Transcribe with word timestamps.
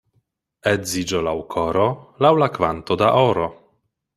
Edziĝo 0.71 1.21
laŭ 1.27 1.35
koro, 1.55 1.85
laŭ 2.27 2.33
la 2.45 2.51
kvanto 2.57 2.99
da 3.03 3.15
oro. 3.31 3.47